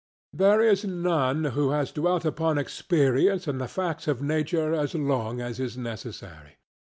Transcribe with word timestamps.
There 0.33 0.61
is 0.61 0.83
none 0.83 1.43
who 1.53 1.69
has 1.69 1.91
dwelt 1.91 2.25
upon 2.25 2.57
experience 2.57 3.47
and 3.47 3.61
the 3.61 3.67
facts 3.67 4.07
of 4.07 4.19
nature 4.19 4.73
as 4.73 4.95
long 4.95 5.39
as 5.41 5.59
is 5.59 5.77
necessary. 5.77 6.57